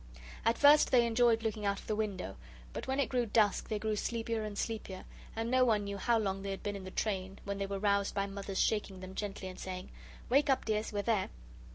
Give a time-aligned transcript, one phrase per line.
[0.45, 2.35] At first they enjoyed looking out of the window,
[2.73, 6.17] but when it grew dusk they grew sleepier and sleepier, and no one knew how
[6.17, 9.13] long they had been in the train when they were roused by Mother's shaking them
[9.13, 9.91] gently and saying:
[10.27, 10.91] "Wake up, dears.
[10.91, 11.29] We're there."